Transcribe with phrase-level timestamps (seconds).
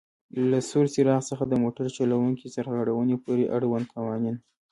[0.49, 4.35] له سور څراغ څخه د موټر چلوونکي سرغړونې پورې آړوند قوانین: